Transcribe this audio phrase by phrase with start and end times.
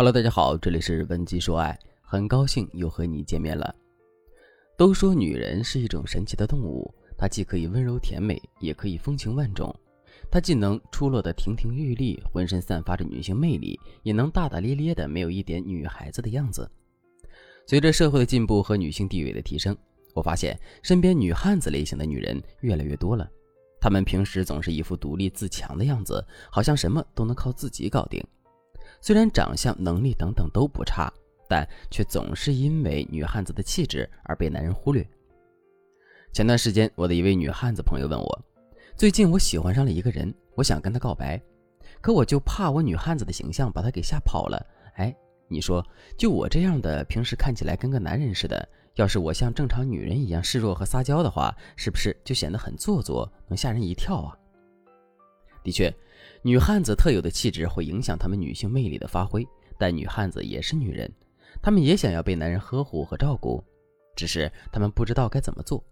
[0.00, 3.74] Hello，大家好，这里是文姬说爱，很高兴又和你见面了。
[4.74, 9.78] 都说女人是一种神奇的动物，她既可以温柔甜美，也可以风情万种。
[10.30, 16.66] 她既能出落得亭亭玉立，浑身散发着女性魅力，也能大大咧咧的没有一点女孩子的样子。
[17.66, 19.76] 随着社会的进步和女性地位的提升，
[20.14, 23.28] 我发现身边女汉子类型的女人越来越多了。
[23.78, 28.26] 她们平时总是一副独立自强的样子，好像什么都能靠自己搞定。
[29.00, 31.12] 虽然长相、能力等等都不差，
[31.48, 35.06] 但却总是因为女汉子的气质而被男人忽略。
[36.32, 38.44] 前段时间，我的一位女汉子朋友问我
[38.94, 41.40] ：“最近我喜欢上了一个人，我想跟他告白，
[42.00, 44.64] 可我就怕我女汉子的形象把他给吓跑了。”
[44.96, 45.16] 哎，
[45.48, 45.84] 你说，
[46.16, 54.36] 就我这样的，平时看起来跟个男人似的，要是我像正常女人一样示弱和撒娇的话，是不是就显得很做作，能吓人一跳啊？
[55.64, 55.92] 的确。
[56.42, 59.46] 女汉子特有的气质会影响她们女性魅力的发挥，
[59.78, 61.10] 但女汉子也是女人，
[61.62, 63.62] 她们也想要被男人呵护和照顾，
[64.16, 65.84] 只是她们不知道该怎么做，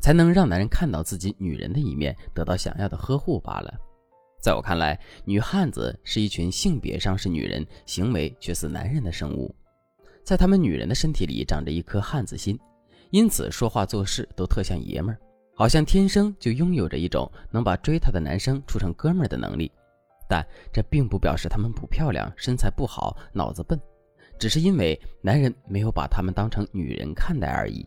[0.00, 3.72] 才能让男人看到自己女人的一面，得到想要的呵护罢了。
[4.42, 9.54] 在我看来，女汉子是一群性别上是女人，行为却似男人的生物，
[10.24, 12.58] 在她们女人的身体里长着一颗汉子心，
[13.10, 15.20] 因此说话做事都特像爷们儿，
[15.60, 19.70] 好像天生就拥有着一种能把追她的男生处成哥们儿的能力。
[20.26, 23.78] 但这并不表示她们不漂亮、身材不好、脑子笨，
[24.38, 27.86] 只是因为男人没有把她们当成女人看待而已。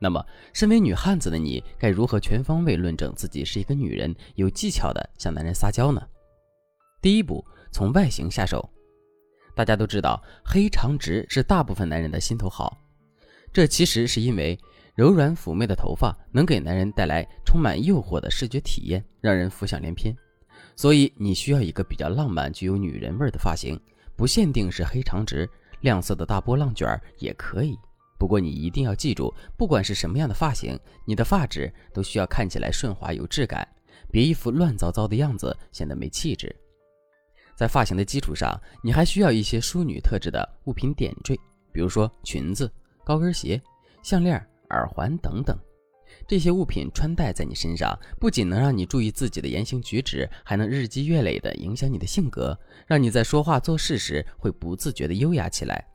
[0.00, 0.20] 那么，
[0.52, 6.04] 身为女汉子的你，该如何全方位论证自己是一个女人，有技巧的向男人撒娇呢？
[7.00, 8.68] 第一步，从外形下手。
[9.54, 12.76] 大家都知道，黑长直是大部分男人的心头好，
[13.52, 14.58] 这其实是因为
[14.98, 20.12] 柔软妩媚的头发能给男人带来充满诱惑的视觉体验，让人浮想联翩。
[20.74, 23.80] 所以你需要一个比较浪漫、具有女人味的发型，
[24.16, 25.48] 不限定是黑长直，
[25.82, 27.78] 亮色的大波浪卷也可以。
[28.18, 33.66] 不过你一定要记住，不管是什么样的发型，你的发质都需要看起来顺滑有质感，
[34.10, 36.52] 别一副乱糟糟的样子，显得没气质。
[37.54, 41.38] 在发型的基础上，你还需要一些淑女特质的物品点缀，
[41.70, 42.68] 比如说裙子、
[43.04, 43.62] 高跟鞋、
[44.02, 45.58] 项链、耳环等等。
[46.26, 55.86] 这些物品穿戴在你身上，不仅能让你注意自己的言行举止，还能日积月累地影响你的性格，让你在说话做事时会不自觉地优雅起来。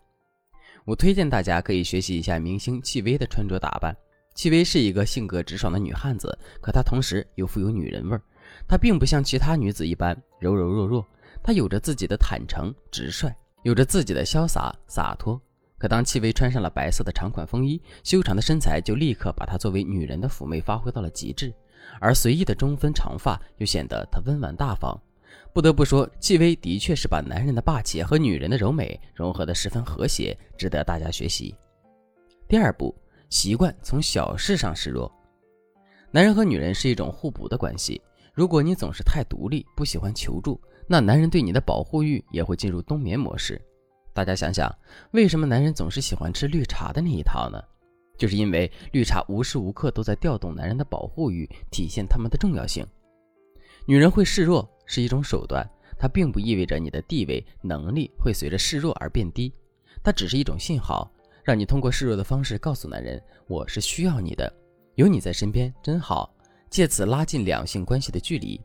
[0.86, 3.96] 我推荐大家可以学习一下明星戚薇的穿着打扮。
[4.36, 8.22] 戚薇是一个性格直爽的女汉子，可她同时又富有女人味儿。
[8.68, 11.06] 她并不像其他女子一般柔柔弱弱，
[11.42, 15.42] 她有着自己的坦诚直率，有着自己的潇洒洒脱。
[15.84, 21.54] 可当戚薇穿上了白色的长款风衣，修长的身材就立刻把她作为女人的妩媚发挥到了极致，
[22.00, 24.98] 而随意的中分长发又显得她温婉大方。
[25.52, 31.54] 不得不说，戚薇的确是把男人的霸气和女人的柔美融合得十分和谐，值得大家学习。
[32.48, 32.96] 第二步，
[33.30, 35.12] 习惯从小事上示弱。
[36.12, 38.02] 男人和女人是一种互补的关系，
[38.34, 40.58] 如果你总是太独立，不喜欢求助，
[40.88, 43.62] 那男人对你的保护欲也会进入冬眠模式。
[44.14, 44.74] 大家想想，
[45.12, 47.60] 为什么男人总是喜欢吃绿茶的那一套呢？
[48.16, 52.86] 就是因为绿茶无时无刻都在调动男人的保护欲，体现他们的重要性。
[53.88, 59.52] 女人会示弱是一种手段，它并不意味着你的地位能力会随着示弱而变低，
[60.04, 61.12] 它只是一种信号，
[61.44, 64.54] 让你通过示弱的方式告诉男人我是需要你的，
[64.94, 66.32] 有你在身边真好，
[66.70, 68.62] 借此拉近两性关系的距离。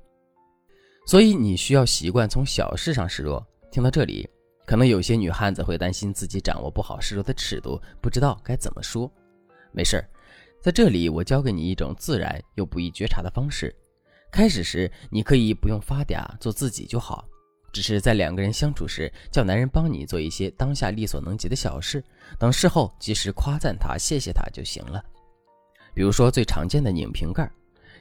[1.07, 3.45] 所以你需要习惯从小事上示弱。
[3.71, 4.29] 听到这里。
[4.69, 9.11] 可能有些女汉子会担心自己掌握不好示弱的尺度，不知道该怎么说。
[9.73, 10.07] 没事儿，
[10.61, 13.75] 在这里我教给你一种自然又不易觉察的方式。
[14.31, 17.27] 开始时你可以不用发嗲，做自己就好，
[17.73, 22.05] 只是在两个人相处时，叫男人帮你做一些当下力所能及的小事，
[22.39, 25.03] 等事后及时夸赞他、谢谢他就行了。
[25.95, 27.51] 比如说最常见的拧瓶盖，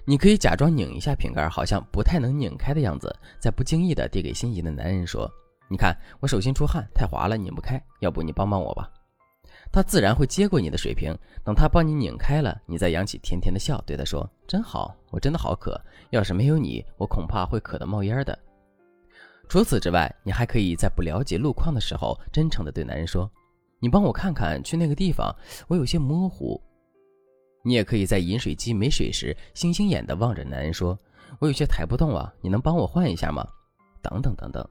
[0.03, 5.31] 你可以假装拧一下瓶盖，好像不太能拧开的样子，在不经意的递给心仪的男人说。
[5.69, 8.89] 你看我手心出汗太滑了，拧不开，要不你帮帮我吧？
[9.71, 15.79] 他自然会接过你的水瓶，等他帮你拧开了，你再扬起甜甜的笑，对他说：“真好，我真的好渴，
[16.11, 18.37] 要是没有你，我恐怕会渴得冒烟的。”
[19.49, 23.29] 除此之外，你还可以在不了解路况的时候，真诚地对男人说
[23.79, 25.35] ：“你帮我看看去那个地方，
[25.67, 26.61] 我有些模糊。”
[27.63, 30.97] 你也可以在饮水机没水时，星星眼地望着男人说
[31.39, 33.45] ：“我有些抬不动啊，你能帮我换一下吗？”
[34.01, 34.65] 等等等等。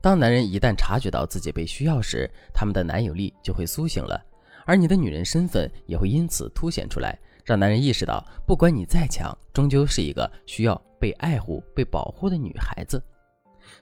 [0.00, 4.20] 当男人一旦察觉到自己被需要时，他们的男友力就会苏醒了，
[4.64, 13.02] 而你的女人身份也会因此凸显出来，让男人意识到，不管你再强，终究是一个需要被爱护、被保护的女孩子。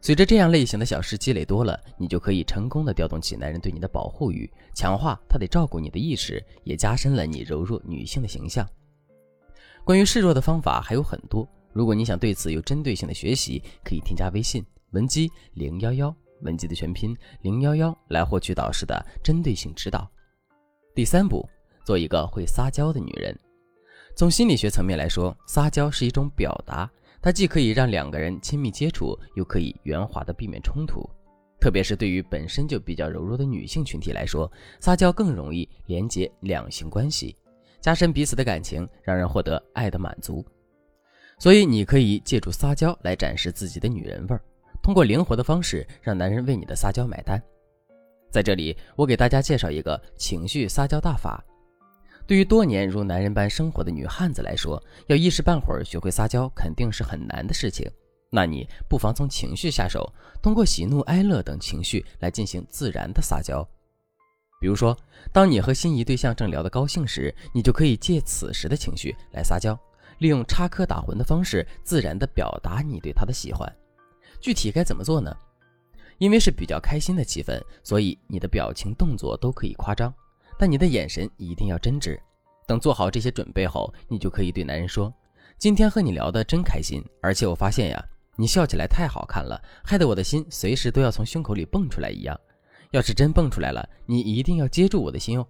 [0.01, 8.69] 随着这样类型的小事积累多了，你就可以成功的调动起男人对你的保护欲，强化他得照顾你的意识，也加深了你柔弱女性的形象。
[9.85, 20.09] 关于示弱的方法还有很多，如果你想对此有针对性的学习，可以添加微信文姬零幺幺，文姬的全拼零幺幺，来获取导师的针对性指导。
[20.95, 21.47] 第三步，
[21.85, 23.37] 做一个会撒娇的女人。
[24.15, 26.91] 从心理学层面来说，撒娇是一种表达。
[27.21, 31.09] 它既可以让两个人亲密接触，又可以圆滑的避免冲突。
[31.59, 37.37] 特别是对于本身就比较柔弱的女性群体来说，撒娇更容易连接两性关系，
[37.81, 40.45] 加深彼此的感情，让人获得爱的满足。
[41.39, 44.41] 所以，你可以借助撒娇来展示自己的女人味儿，
[44.87, 47.43] 通过灵活的方式让男人为你的撒娇买单。
[48.31, 51.45] 在这里，我给大家介绍一个情绪撒娇大法。
[52.25, 57.91] 对于多年如男人般生活的女汉子来说，要一时半会儿学会撒娇肯定是很难的事情。
[58.31, 60.09] 那你不妨从情绪下手，
[60.41, 63.69] 通过喜怒哀乐等情绪来进行自然的撒娇。
[64.61, 64.97] 比如说，
[65.33, 69.77] 当你和心仪对象正聊得高兴时，你就可以借此时的情绪来撒娇，
[70.19, 73.69] 利用插科打诨的方式，自然地表达你对他的喜欢。
[74.47, 75.37] 具体该怎么做呢？
[76.19, 80.15] 因为是比较开心的气氛，所以你的表情动作都可以夸张。
[80.57, 82.17] 但你的眼神一定要真挚。
[82.65, 85.13] 等做好这些准备后，你就可以对男人说
[85.59, 88.05] ：“今天和你聊得真开心，而且我发现呀，
[88.37, 92.39] 你笑起来太好看了，害得我的心随时都要从胸口里蹦出来一样。
[92.93, 95.45] 要是真蹦出来了，你一定要接住我的心哦。”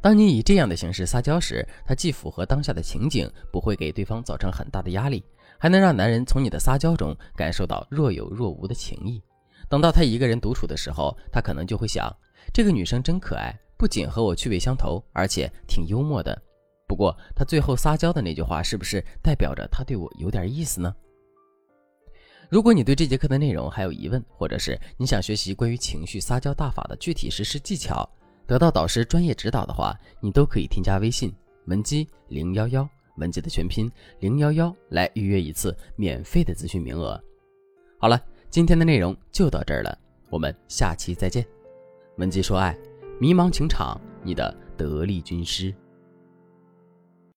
[0.00, 5.24] 当你以这样的形式撒娇时，它既符合当下的情景，不会给对方造成很大的压力，
[5.62, 9.22] 还能让男人从你的撒娇中感受到若有若无的情谊。
[9.68, 12.12] 等到他一个人独处的时候，他可能就会想：
[12.52, 13.56] 这个女生真可爱。
[13.76, 16.36] 不仅和我趣味相投，而且挺幽默的。
[16.88, 20.92] 不过他最后撒娇的那句话，是不是代表着他对我有点意思呢？
[22.48, 28.04] 如果你对这节课的内容还有疑问，或者是你想学习关于情绪撒娇大法的具体实施技巧，
[28.48, 31.32] 得到导师专业指导的话，你都可以添加微信
[31.66, 37.22] 文姬零幺幺，文姬的全拼零幺幺，来预约一次免费的咨询名额。
[37.98, 38.20] 好了，
[38.50, 39.98] 今天的内容就到这儿了，
[40.30, 41.46] 我们下期再见。
[42.16, 42.76] 文姬说爱。
[43.20, 45.72] 迷茫情场，你的得力军师。